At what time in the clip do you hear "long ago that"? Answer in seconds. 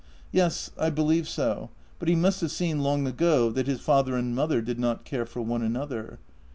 2.79-3.67